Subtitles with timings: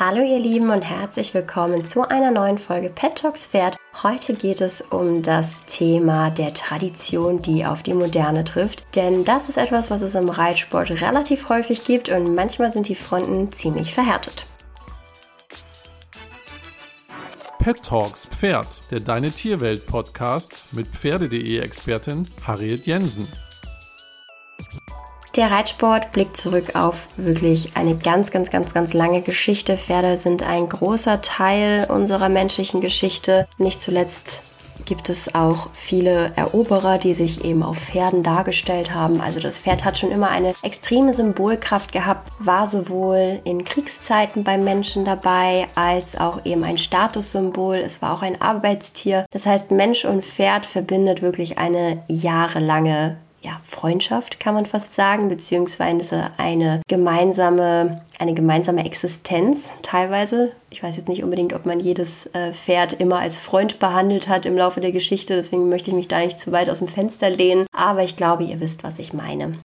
[0.00, 3.76] Hallo ihr Lieben und herzlich willkommen zu einer neuen Folge Pet Talks Pferd.
[4.04, 8.84] Heute geht es um das Thema der Tradition, die auf die Moderne trifft.
[8.94, 12.94] Denn das ist etwas, was es im Reitsport relativ häufig gibt und manchmal sind die
[12.94, 14.44] Fronten ziemlich verhärtet.
[17.58, 23.26] Pet Talks Pferd, der Deine Tierwelt Podcast mit Pferde.de Expertin Harriet Jensen.
[25.38, 29.78] Der Reitsport blickt zurück auf wirklich eine ganz, ganz, ganz, ganz lange Geschichte.
[29.78, 33.46] Pferde sind ein großer Teil unserer menschlichen Geschichte.
[33.56, 34.42] Nicht zuletzt
[34.84, 39.20] gibt es auch viele Eroberer, die sich eben auf Pferden dargestellt haben.
[39.20, 44.64] Also das Pferd hat schon immer eine extreme Symbolkraft gehabt, war sowohl in Kriegszeiten beim
[44.64, 47.76] Menschen dabei, als auch eben ein Statussymbol.
[47.76, 49.24] Es war auch ein Arbeitstier.
[49.30, 55.28] Das heißt, Mensch und Pferd verbindet wirklich eine jahrelange ja, Freundschaft, kann man fast sagen,
[55.28, 60.52] beziehungsweise eine gemeinsame, eine gemeinsame Existenz teilweise.
[60.70, 64.44] Ich weiß jetzt nicht unbedingt, ob man jedes äh, Pferd immer als Freund behandelt hat
[64.44, 67.30] im Laufe der Geschichte, deswegen möchte ich mich da nicht zu weit aus dem Fenster
[67.30, 69.58] lehnen, aber ich glaube, ihr wisst, was ich meine.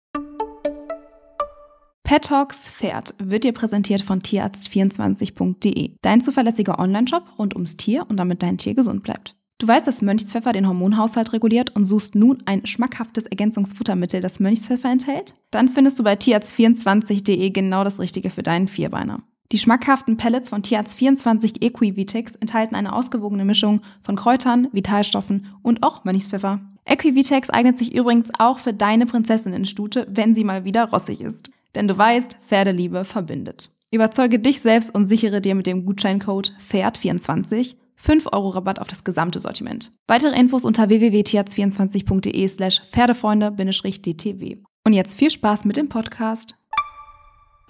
[2.03, 8.17] Pet Talks Pferd wird dir präsentiert von tierarzt24.de, dein zuverlässiger Onlineshop rund ums Tier und
[8.17, 9.35] damit dein Tier gesund bleibt.
[9.63, 14.91] Du weißt, dass Mönchspfeffer den Hormonhaushalt reguliert und suchst nun ein schmackhaftes Ergänzungsfuttermittel, das Mönchspfeffer
[14.91, 15.35] enthält?
[15.51, 19.23] Dann findest du bei tierarzt24.de genau das Richtige für deinen Vierbeiner.
[19.53, 26.03] Die schmackhaften Pellets von Tierarzt24 Equivitex enthalten eine ausgewogene Mischung von Kräutern, Vitalstoffen und auch
[26.03, 26.59] Mönchspfeffer.
[26.83, 31.51] Equivitex eignet sich übrigens auch für deine Prinzessinnenstute, wenn sie mal wieder rossig ist.
[31.73, 33.69] Denn du weißt, Pferdeliebe verbindet.
[33.91, 39.03] Überzeuge dich selbst und sichere dir mit dem Gutscheincode PFERD24 5 Euro Rabatt auf das
[39.03, 39.91] gesamte Sortiment.
[40.07, 44.57] Weitere Infos unter www.tierarzt24.de slash Pferdefreunde-dtw.
[44.85, 46.55] Und jetzt viel Spaß mit dem Podcast.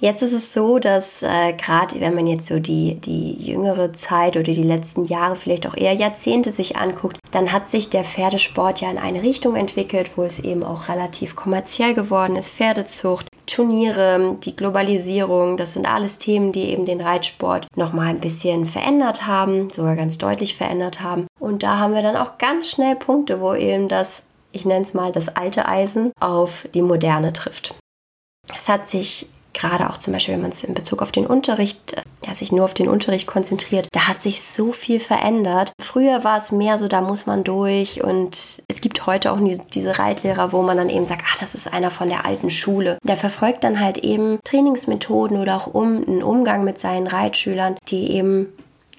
[0.04, 4.36] Jetzt ist es so, dass äh, gerade wenn man jetzt so die, die jüngere Zeit
[4.36, 8.82] oder die letzten Jahre, vielleicht auch eher Jahrzehnte sich anguckt, dann hat sich der Pferdesport
[8.82, 12.50] ja in eine Richtung entwickelt, wo es eben auch relativ kommerziell geworden ist.
[12.50, 18.66] Pferdezucht, Turniere, die Globalisierung, das sind alles Themen, die eben den Reitsport nochmal ein bisschen
[18.66, 21.28] verändert haben, sogar ganz deutlich verändert haben.
[21.40, 24.94] Und da haben wir dann auch ganz schnell Punkte, wo eben das, ich nenne es
[24.94, 27.74] mal, das alte Eisen auf die moderne trifft.
[28.54, 32.04] Es hat sich gerade auch zum Beispiel, wenn man es in Bezug auf den Unterricht,
[32.26, 35.74] ja, sich nur auf den Unterricht konzentriert, da hat sich so viel verändert.
[35.80, 39.40] Früher war es mehr so, da muss man durch und es gibt heute auch
[39.74, 42.98] diese Reitlehrer, wo man dann eben sagt, ach, das ist einer von der alten Schule.
[43.04, 48.12] Der verfolgt dann halt eben Trainingsmethoden oder auch um, einen Umgang mit seinen Reitschülern, die
[48.12, 48.48] eben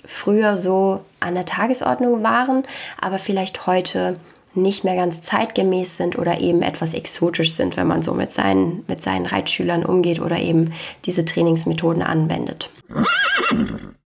[0.06, 2.65] früher so an der Tagesordnung waren,
[3.00, 4.16] aber vielleicht heute
[4.54, 8.84] nicht mehr ganz zeitgemäß sind oder eben etwas exotisch sind, wenn man so mit seinen,
[8.88, 10.72] mit seinen Reitschülern umgeht oder eben
[11.04, 12.70] diese Trainingsmethoden anwendet.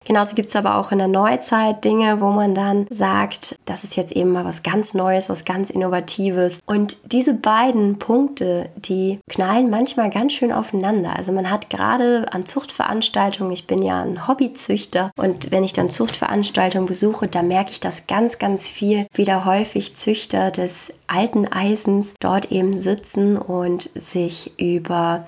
[0.07, 3.97] Genauso gibt es aber auch in der Neuzeit Dinge, wo man dann sagt, das ist
[3.97, 6.59] jetzt eben mal was ganz Neues, was ganz Innovatives.
[6.65, 11.17] Und diese beiden Punkte, die knallen manchmal ganz schön aufeinander.
[11.17, 15.89] Also man hat gerade an Zuchtveranstaltungen, ich bin ja ein Hobbyzüchter und wenn ich dann
[15.89, 21.47] Zuchtveranstaltungen besuche, da merke ich das ganz, ganz viel, wie da häufig Züchter des alten
[21.47, 25.25] Eisens dort eben sitzen und sich über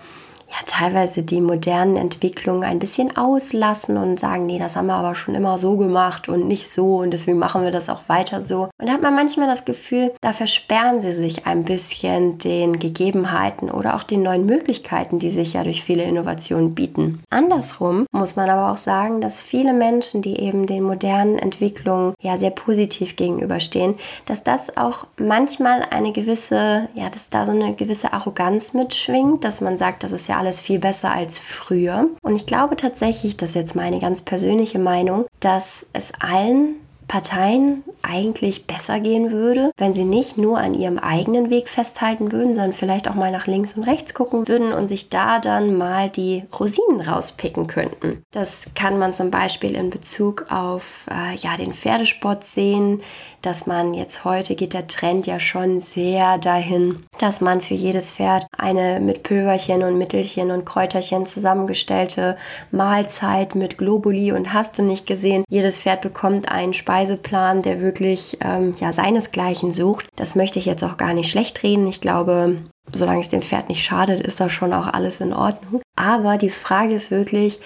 [0.49, 5.15] ja teilweise die modernen Entwicklungen ein bisschen auslassen und sagen, nee, das haben wir aber
[5.15, 8.69] schon immer so gemacht und nicht so und deswegen machen wir das auch weiter so.
[8.79, 13.69] Und da hat man manchmal das Gefühl, da versperren sie sich ein bisschen den Gegebenheiten
[13.69, 17.21] oder auch den neuen Möglichkeiten, die sich ja durch viele Innovationen bieten.
[17.29, 22.37] Andersrum muss man aber auch sagen, dass viele Menschen, die eben den modernen Entwicklungen ja
[22.37, 23.95] sehr positiv gegenüberstehen,
[24.25, 29.61] dass das auch manchmal eine gewisse, ja, dass da so eine gewisse Arroganz mitschwingt, dass
[29.61, 32.07] man sagt, das ist ja alles viel besser als früher.
[32.21, 36.75] Und ich glaube tatsächlich, das ist jetzt meine ganz persönliche Meinung, dass es allen
[37.09, 42.53] Parteien eigentlich besser gehen würde, wenn sie nicht nur an ihrem eigenen Weg festhalten würden,
[42.53, 46.09] sondern vielleicht auch mal nach links und rechts gucken würden und sich da dann mal
[46.09, 48.23] die Rosinen rauspicken könnten.
[48.31, 53.01] Das kann man zum Beispiel in Bezug auf äh, ja, den Pferdesport sehen,
[53.41, 58.11] dass man jetzt heute geht der Trend ja schon sehr dahin, dass man für jedes
[58.11, 62.37] Pferd eine mit Pülverchen und Mittelchen und Kräuterchen zusammengestellte
[62.71, 65.43] Mahlzeit mit Globuli und hast du nicht gesehen.
[65.49, 70.07] Jedes Pferd bekommt einen Speiseplan, der wirklich ähm, ja seinesgleichen sucht.
[70.15, 71.87] Das möchte ich jetzt auch gar nicht schlecht reden.
[71.87, 72.57] Ich glaube,
[72.91, 75.81] solange es dem Pferd nicht schadet, ist da schon auch alles in Ordnung.
[75.95, 77.59] Aber die Frage ist wirklich,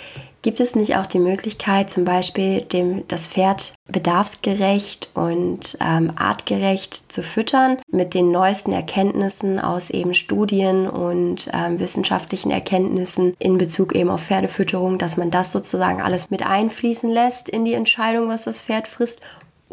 [0.43, 7.09] Gibt es nicht auch die Möglichkeit, zum Beispiel dem, das Pferd bedarfsgerecht und ähm, artgerecht
[7.09, 13.95] zu füttern mit den neuesten Erkenntnissen aus eben Studien und ähm, wissenschaftlichen Erkenntnissen in Bezug
[13.95, 18.43] eben auf Pferdefütterung, dass man das sozusagen alles mit einfließen lässt in die Entscheidung, was
[18.43, 19.21] das Pferd frisst,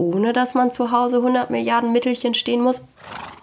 [0.01, 2.83] ohne dass man zu Hause 100 Milliarden Mittelchen stehen muss?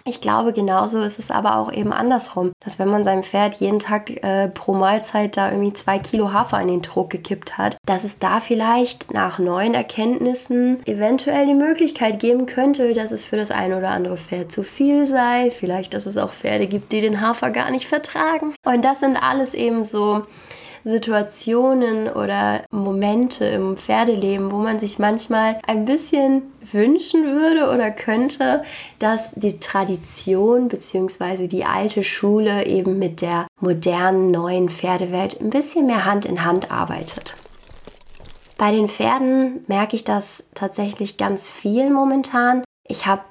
[0.06, 3.80] Ich glaube, genauso ist es aber auch eben andersrum, dass wenn man seinem Pferd jeden
[3.80, 8.06] Tag äh, pro Mahlzeit da irgendwie zwei Kilo Hafer in den Trog gekippt hat, dass
[8.06, 13.51] es da vielleicht nach neuen Erkenntnissen eventuell die Möglichkeit geben könnte, dass es für das
[13.51, 15.51] eine oder andere Pferd zu viel sei.
[15.51, 18.56] Vielleicht, dass es auch Pferde gibt, die den Hafer gar nicht vertragen.
[18.65, 20.24] Und das sind alles eben so
[20.88, 28.63] Situationen oder Momente im Pferdeleben, wo man sich manchmal ein bisschen wünschen würde oder könnte,
[29.00, 31.48] dass die Tradition bzw.
[31.48, 36.72] die alte Schule eben mit der modernen neuen Pferdewelt ein bisschen mehr Hand in Hand
[36.72, 37.34] arbeitet.
[38.57, 42.63] Bei den Pferden merke ich das tatsächlich ganz viel momentan.
[42.88, 43.22] Ich habe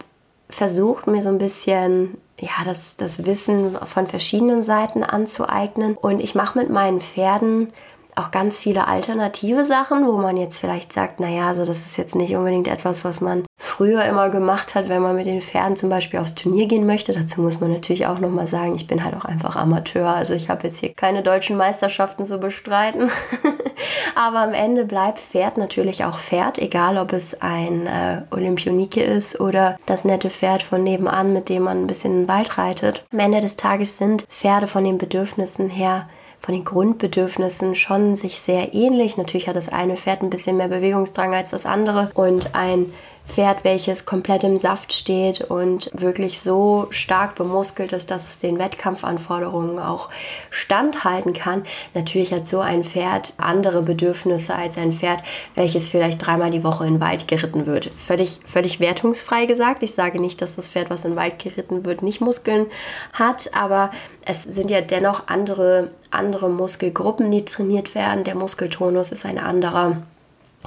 [0.49, 5.97] versucht, mir so ein bisschen ja, das, das Wissen von verschiedenen Seiten anzueignen.
[5.97, 7.73] Und ich mache mit meinen Pferden
[8.15, 12.15] auch ganz viele alternative Sachen, wo man jetzt vielleicht sagt, naja, also das ist jetzt
[12.15, 13.46] nicht unbedingt etwas, was man
[13.77, 17.13] früher immer gemacht hat, wenn man mit den Pferden zum Beispiel aufs Turnier gehen möchte.
[17.13, 20.17] Dazu muss man natürlich auch nochmal sagen, ich bin halt auch einfach Amateur.
[20.17, 23.11] Also ich habe jetzt hier keine deutschen Meisterschaften zu bestreiten.
[24.15, 29.41] Aber am Ende bleibt Pferd natürlich auch Pferd, egal ob es ein äh, Olympionike ist
[29.41, 33.05] oder das nette Pferd von nebenan, mit dem man ein bisschen in den Wald reitet.
[33.13, 36.09] Am Ende des Tages sind Pferde von den Bedürfnissen her
[36.41, 39.17] von den Grundbedürfnissen schon sich sehr ähnlich.
[39.17, 42.93] Natürlich hat das eine Pferd ein bisschen mehr Bewegungsdrang als das andere und ein
[43.27, 48.59] Pferd, welches komplett im Saft steht und wirklich so stark bemuskelt ist, dass es den
[48.59, 50.09] Wettkampfanforderungen auch
[50.51, 51.65] standhalten kann.
[51.95, 55.21] Natürlich hat so ein Pferd andere Bedürfnisse als ein Pferd,
[55.55, 57.87] welches vielleicht dreimal die Woche in den Wald geritten wird.
[57.87, 59.83] Völlig, völlig wertungsfrei gesagt.
[59.83, 62.67] Ich sage nicht, dass das Pferd, was in den Wald geritten wird, nicht Muskeln
[63.13, 63.91] hat, aber
[64.25, 68.25] es sind ja dennoch andere, andere Muskelgruppen, die trainiert werden.
[68.25, 69.99] Der Muskeltonus ist ein anderer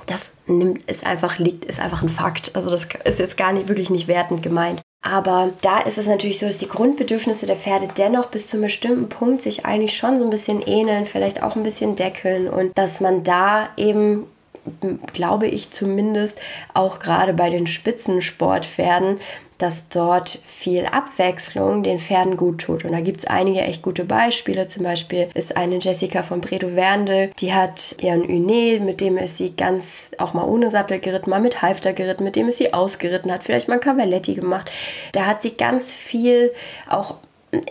[0.06, 2.56] das nimmt, ist einfach, liegt, ist einfach ein Fakt.
[2.56, 4.82] Also das ist jetzt gar nicht, wirklich nicht wertend gemeint.
[5.02, 8.64] Aber da ist es natürlich so, dass die Grundbedürfnisse der Pferde dennoch bis zu einem
[8.64, 12.78] bestimmten Punkt sich eigentlich schon so ein bisschen ähneln, vielleicht auch ein bisschen deckeln und
[12.78, 14.26] dass man da eben
[15.14, 16.38] glaube ich zumindest,
[16.74, 19.20] auch gerade bei den Spitzensportpferden
[19.60, 22.86] dass dort viel Abwechslung den Pferden gut tut.
[22.86, 24.66] Und da gibt es einige echt gute Beispiele.
[24.68, 29.38] Zum Beispiel ist eine Jessica von Bredow Werndl, die hat ihren Uné, mit dem ist
[29.38, 32.74] sie ganz auch mal ohne Sattel geritten, mal mit Halfter geritten, mit dem ist sie
[32.74, 34.72] ausgeritten, hat vielleicht mal Cavaletti gemacht.
[35.12, 36.52] Da hat sie ganz viel
[36.88, 37.16] auch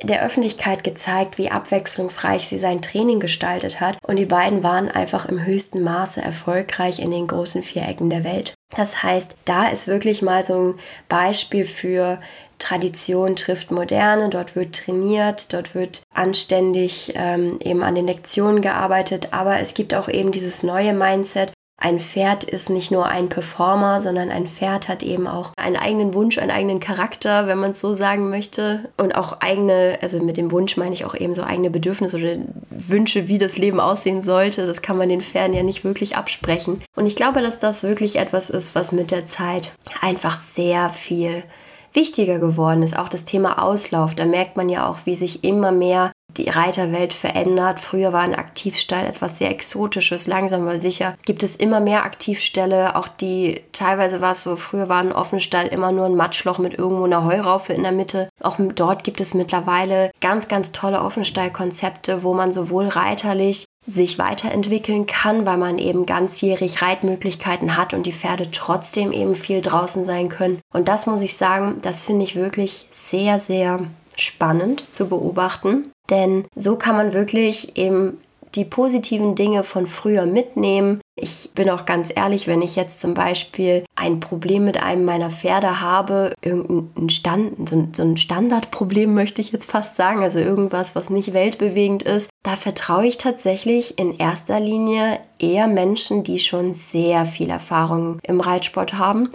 [0.03, 3.97] der Öffentlichkeit gezeigt, wie abwechslungsreich sie sein Training gestaltet hat.
[4.03, 8.58] Und die beiden waren einfach im höchsten Maße erfolgreich in den großen Vierecken der Welt.
[8.75, 10.75] Das heißt, da ist wirklich mal so ein
[11.09, 12.21] Beispiel für
[12.59, 19.29] Tradition trifft Moderne, dort wird trainiert, dort wird anständig ähm, eben an den Lektionen gearbeitet,
[19.33, 24.01] aber es gibt auch eben dieses neue Mindset, ein Pferd ist nicht nur ein Performer,
[24.01, 27.81] sondern ein Pferd hat eben auch einen eigenen Wunsch, einen eigenen Charakter, wenn man es
[27.81, 28.91] so sagen möchte.
[28.97, 32.43] Und auch eigene, also mit dem Wunsch meine ich auch eben so eigene Bedürfnisse oder
[32.71, 34.67] Wünsche, wie das Leben aussehen sollte.
[34.67, 36.83] Das kann man den Pferden ja nicht wirklich absprechen.
[36.97, 39.71] Und ich glaube, dass das wirklich etwas ist, was mit der Zeit
[40.01, 41.45] einfach sehr viel
[41.93, 42.99] wichtiger geworden ist.
[42.99, 44.17] Auch das Thema Auslauf.
[44.17, 47.81] Da merkt man ja auch, wie sich immer mehr die Reiterwelt verändert.
[47.81, 52.97] Früher war ein Aktivstall etwas sehr Exotisches, langsam aber sicher gibt es immer mehr Aktivställe,
[52.97, 56.79] auch die teilweise war es so, früher war ein Offenstall immer nur ein Matschloch mit
[56.79, 58.29] irgendwo einer Heuraufe in der Mitte.
[58.41, 65.07] Auch dort gibt es mittlerweile ganz, ganz tolle Offenstallkonzepte, wo man sowohl reiterlich sich weiterentwickeln
[65.07, 70.29] kann, weil man eben ganzjährig Reitmöglichkeiten hat und die Pferde trotzdem eben viel draußen sein
[70.29, 70.61] können.
[70.73, 73.81] Und das muss ich sagen, das finde ich wirklich sehr, sehr
[74.21, 75.91] spannend zu beobachten.
[76.11, 78.19] Denn so kann man wirklich eben
[78.55, 81.01] die positiven Dinge von früher mitnehmen.
[81.17, 85.31] Ich bin auch ganz ehrlich, wenn ich jetzt zum Beispiel ein Problem mit einem meiner
[85.31, 91.11] Pferde habe, irgendein Stand, so ein Standardproblem möchte ich jetzt fast sagen, also irgendwas, was
[91.11, 97.27] nicht weltbewegend ist, da vertraue ich tatsächlich in erster Linie eher Menschen, die schon sehr
[97.27, 99.29] viel Erfahrung im Reitsport haben.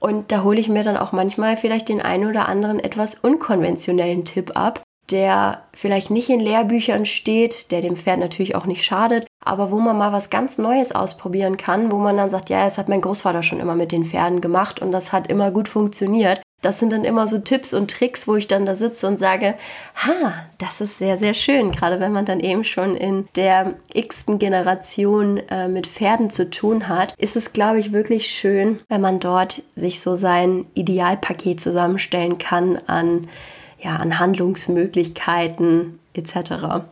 [0.00, 4.24] Und da hole ich mir dann auch manchmal vielleicht den einen oder anderen etwas unkonventionellen
[4.24, 9.26] Tipp ab, der vielleicht nicht in Lehrbüchern steht, der dem Pferd natürlich auch nicht schadet,
[9.44, 12.78] aber wo man mal was ganz Neues ausprobieren kann, wo man dann sagt, ja, das
[12.78, 16.40] hat mein Großvater schon immer mit den Pferden gemacht und das hat immer gut funktioniert.
[16.60, 19.54] Das sind dann immer so Tipps und Tricks, wo ich dann da sitze und sage,
[19.94, 21.70] ha, das ist sehr, sehr schön.
[21.70, 26.88] Gerade wenn man dann eben schon in der x-ten Generation äh, mit Pferden zu tun
[26.88, 32.38] hat, ist es, glaube ich, wirklich schön, wenn man dort sich so sein Idealpaket zusammenstellen
[32.38, 33.28] kann an,
[33.80, 36.84] ja, an Handlungsmöglichkeiten etc.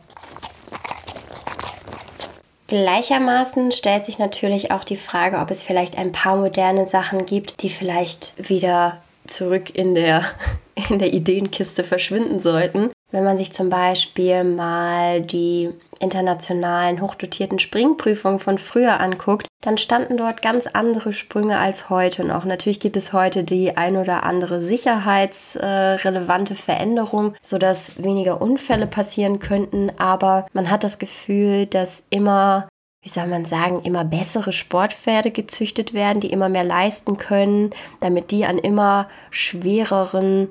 [2.67, 7.61] Gleichermaßen stellt sich natürlich auch die Frage, ob es vielleicht ein paar moderne Sachen gibt,
[7.61, 10.25] die vielleicht wieder zurück in der,
[10.89, 12.91] in der Ideenkiste verschwinden sollten.
[13.11, 20.17] Wenn man sich zum Beispiel mal die internationalen hochdotierten Springprüfungen von früher anguckt, dann standen
[20.17, 22.23] dort ganz andere Sprünge als heute.
[22.23, 28.87] Und auch natürlich gibt es heute die ein oder andere sicherheitsrelevante Veränderung, sodass weniger Unfälle
[28.87, 29.91] passieren könnten.
[29.97, 32.67] Aber man hat das Gefühl, dass immer
[33.03, 37.69] wie soll man sagen, immer bessere Sportpferde gezüchtet werden, die immer mehr leisten können,
[38.01, 40.49] damit die an immer schwereren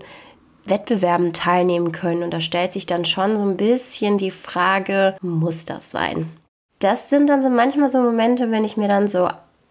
[0.65, 2.23] Wettbewerben teilnehmen können.
[2.23, 6.31] Und da stellt sich dann schon so ein bisschen die Frage, muss das sein?
[6.79, 9.29] Das sind dann so manchmal so Momente, wenn ich mir dann so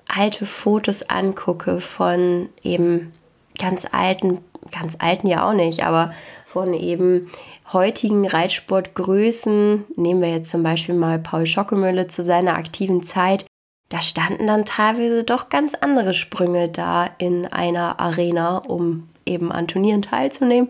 [0.07, 3.13] alte Fotos angucke von eben
[3.59, 4.39] ganz alten,
[4.71, 6.13] ganz alten ja auch nicht, aber
[6.45, 7.31] von eben
[7.73, 13.45] heutigen Reitsportgrößen, nehmen wir jetzt zum Beispiel mal Paul Schockemölle zu seiner aktiven Zeit,
[13.89, 19.67] da standen dann teilweise doch ganz andere Sprünge da in einer Arena, um eben an
[19.67, 20.69] Turnieren teilzunehmen.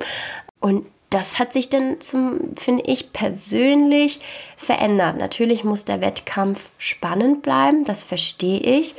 [0.60, 4.20] Und das hat sich dann zum, finde ich persönlich,
[4.58, 5.18] verändert.
[5.18, 8.96] Natürlich muss der Wettkampf spannend bleiben, das verstehe ich.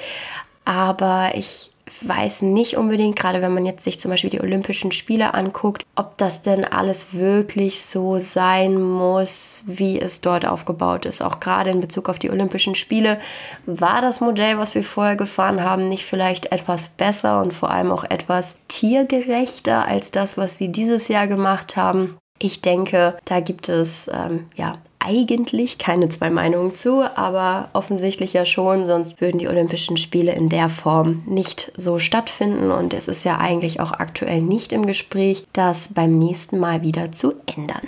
[0.64, 1.70] Aber ich
[2.02, 6.18] weiß nicht unbedingt, gerade wenn man jetzt sich zum Beispiel die Olympischen Spiele anguckt, ob
[6.18, 11.22] das denn alles wirklich so sein muss, wie es dort aufgebaut ist.
[11.22, 13.20] Auch gerade in Bezug auf die Olympischen Spiele
[13.66, 17.92] war das Modell, was wir vorher gefahren haben, nicht vielleicht etwas besser und vor allem
[17.92, 22.16] auch etwas tiergerechter als das, was sie dieses Jahr gemacht haben.
[22.38, 28.44] Ich denke, da gibt es ähm, ja eigentlich keine zwei Meinungen zu, aber offensichtlich ja
[28.44, 33.24] schon, sonst würden die Olympischen Spiele in der Form nicht so stattfinden und es ist
[33.24, 37.86] ja eigentlich auch aktuell nicht im Gespräch, das beim nächsten Mal wieder zu ändern.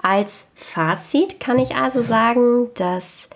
[0.00, 3.28] Als Fazit kann ich also sagen, dass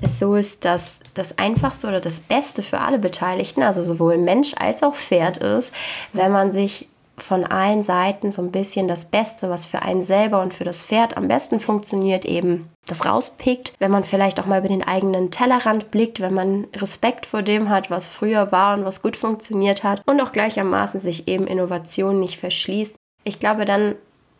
[0.00, 4.54] es so ist, dass das Einfachste oder das Beste für alle Beteiligten, also sowohl Mensch
[4.58, 5.72] als auch Pferd ist,
[6.12, 6.88] wenn man sich
[7.22, 10.84] von allen Seiten so ein bisschen das Beste, was für einen selber und für das
[10.84, 15.30] Pferd am besten funktioniert, eben das rauspickt, wenn man vielleicht auch mal über den eigenen
[15.30, 19.84] Tellerrand blickt, wenn man Respekt vor dem hat, was früher war und was gut funktioniert
[19.84, 22.96] hat und auch gleichermaßen sich eben Innovation nicht verschließt.
[23.24, 23.94] Ich glaube, dann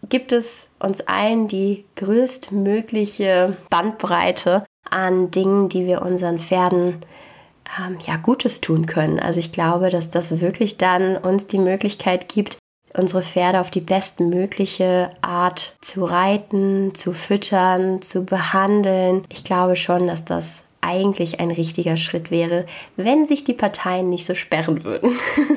[0.09, 7.05] gibt es uns allen die größtmögliche Bandbreite an Dingen, die wir unseren Pferden
[7.79, 9.21] ähm, ja Gutes tun können.
[9.21, 12.59] Also ich glaube, dass das wirklich dann uns die Möglichkeit gibt,
[12.95, 19.25] unsere Pferde auf die bestmögliche Art zu reiten, zu füttern, zu behandeln.
[19.29, 24.27] Ich glaube schon, dass das eigentlich ein richtiger Schritt wäre, wenn sich die Parteien nicht
[24.27, 25.17] so sperren würden.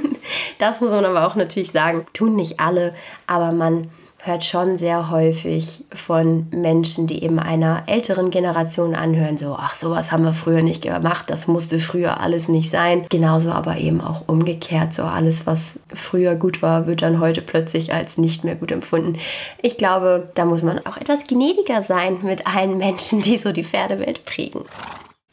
[0.59, 2.93] das muss man aber auch natürlich sagen, tun nicht alle,
[3.27, 3.89] aber man
[4.25, 10.11] hört schon sehr häufig von Menschen, die eben einer älteren Generation anhören, so, ach, sowas
[10.11, 13.05] haben wir früher nicht gemacht, das musste früher alles nicht sein.
[13.09, 17.93] Genauso aber eben auch umgekehrt, so alles, was früher gut war, wird dann heute plötzlich
[17.93, 19.19] als nicht mehr gut empfunden.
[19.61, 23.63] Ich glaube, da muss man auch etwas gnädiger sein mit allen Menschen, die so die
[23.63, 24.61] Pferdewelt prägen.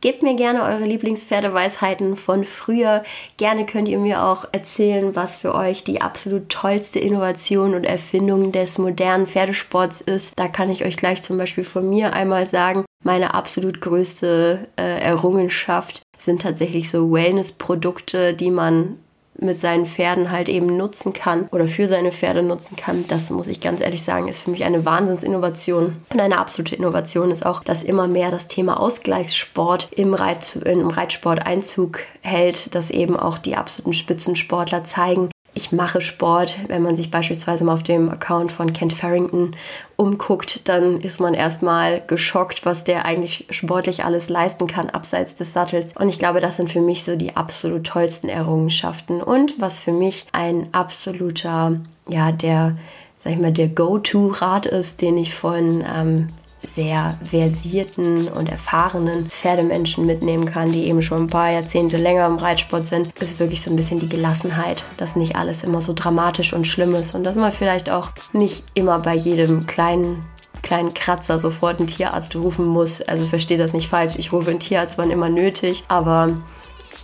[0.02, 3.04] Gebt mir gerne eure Lieblingspferdeweisheiten von früher.
[3.36, 8.50] Gerne könnt ihr mir auch erzählen, was für euch die absolut tollste Innovation und Erfindung
[8.50, 10.32] des modernen Pferdesports ist.
[10.34, 15.00] Da kann ich euch gleich zum Beispiel von mir einmal sagen, meine absolut größte äh,
[15.00, 18.98] Errungenschaft sind tatsächlich so Wellness-Produkte, die man
[19.42, 23.04] mit seinen Pferden halt eben nutzen kann oder für seine Pferde nutzen kann.
[23.08, 25.96] Das muss ich ganz ehrlich sagen, ist für mich eine Wahnsinnsinnovation.
[26.10, 30.88] Und eine absolute Innovation ist auch, dass immer mehr das Thema Ausgleichssport im, Reit, im
[30.88, 36.58] Reitsport Einzug hält, dass eben auch die absoluten Spitzensportler zeigen, ich mache Sport.
[36.68, 39.54] Wenn man sich beispielsweise mal auf dem Account von Kent Farrington
[39.96, 45.52] umguckt, dann ist man erstmal geschockt, was der eigentlich sportlich alles leisten kann, abseits des
[45.52, 45.92] Sattels.
[45.94, 49.20] Und ich glaube, das sind für mich so die absolut tollsten Errungenschaften.
[49.20, 52.76] Und was für mich ein absoluter, ja, der,
[53.22, 56.28] sag ich mal, der Go-To-Rat ist, den ich von ähm,
[56.74, 62.36] sehr versierten und erfahrenen Pferdemenschen mitnehmen kann, die eben schon ein paar Jahrzehnte länger im
[62.36, 66.52] Reitsport sind, ist wirklich so ein bisschen die Gelassenheit, dass nicht alles immer so dramatisch
[66.52, 70.24] und schlimm ist und dass man vielleicht auch nicht immer bei jedem kleinen
[70.62, 73.02] kleinen Kratzer sofort einen Tierarzt rufen muss.
[73.02, 74.14] Also verstehe das nicht falsch.
[74.16, 76.30] Ich rufe einen Tierarzt, wann immer nötig, aber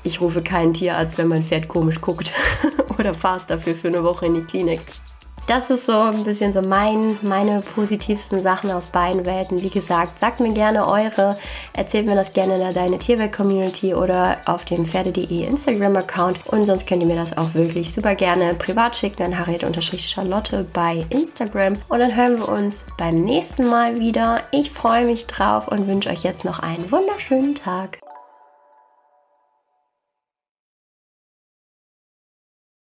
[0.04, 2.32] ich rufe keinen Tierarzt, wenn mein Pferd komisch guckt
[2.98, 4.80] oder fahre dafür für eine Woche in die Klinik
[5.48, 9.62] das ist so ein bisschen so mein, meine positivsten Sachen aus beiden Welten.
[9.62, 11.36] Wie gesagt, sagt mir gerne eure,
[11.72, 16.46] erzählt mir das gerne in Deine Tierwelt-Community oder auf dem Pferde.de Instagram-Account.
[16.48, 21.06] Und sonst könnt ihr mir das auch wirklich super gerne privat schicken an Harriet-Charlotte bei
[21.08, 21.74] Instagram.
[21.88, 24.42] Und dann hören wir uns beim nächsten Mal wieder.
[24.52, 27.98] Ich freue mich drauf und wünsche euch jetzt noch einen wunderschönen Tag.